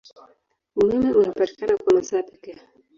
Umeme 0.81 1.09
unapatikana 1.19 1.73
kwa 1.77 1.93
masaa 1.95 2.23
pekee. 2.23 2.59